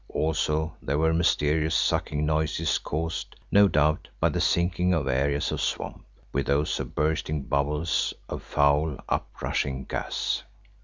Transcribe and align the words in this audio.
Also 0.09 0.75
there 0.81 0.97
were 0.97 1.13
mysterious 1.13 1.75
sucking 1.75 2.25
noises 2.25 2.79
caused, 2.79 3.35
no 3.51 3.67
doubt, 3.67 4.07
by 4.19 4.29
the 4.29 4.41
sinking 4.41 4.95
of 4.95 5.07
areas 5.07 5.51
of 5.51 5.61
swamp, 5.61 6.03
with 6.33 6.47
those 6.47 6.79
of 6.79 6.95
bursting 6.95 7.43
bubbles 7.43 8.11
of 8.27 8.41
foul, 8.41 8.97
up 9.07 9.29
rushing 9.43 9.85
gas. 9.85 10.41